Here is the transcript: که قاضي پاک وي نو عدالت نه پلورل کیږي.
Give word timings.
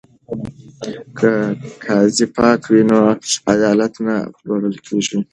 که 1.19 1.31
قاضي 1.85 2.25
پاک 2.35 2.61
وي 2.71 2.81
نو 2.89 2.99
عدالت 3.53 3.93
نه 4.05 4.15
پلورل 4.37 4.75
کیږي. 4.85 5.19